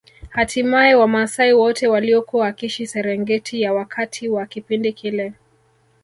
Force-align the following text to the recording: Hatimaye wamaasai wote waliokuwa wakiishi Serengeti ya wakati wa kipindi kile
Hatimaye 0.29 0.95
wamaasai 0.95 1.53
wote 1.53 1.87
waliokuwa 1.87 2.45
wakiishi 2.45 2.87
Serengeti 2.87 3.61
ya 3.61 3.73
wakati 3.73 4.29
wa 4.29 4.45
kipindi 4.45 4.93
kile 4.93 5.33